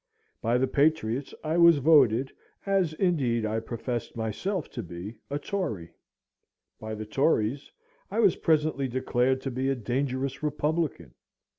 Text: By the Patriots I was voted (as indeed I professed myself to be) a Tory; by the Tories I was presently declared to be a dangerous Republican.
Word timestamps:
By 0.41 0.57
the 0.57 0.65
Patriots 0.67 1.31
I 1.43 1.57
was 1.59 1.77
voted 1.77 2.31
(as 2.65 2.93
indeed 2.93 3.45
I 3.45 3.59
professed 3.59 4.15
myself 4.17 4.67
to 4.71 4.81
be) 4.81 5.17
a 5.29 5.37
Tory; 5.37 5.93
by 6.79 6.95
the 6.95 7.05
Tories 7.05 7.71
I 8.09 8.19
was 8.19 8.35
presently 8.37 8.87
declared 8.87 9.41
to 9.41 9.51
be 9.51 9.69
a 9.69 9.75
dangerous 9.75 10.41
Republican. 10.41 11.13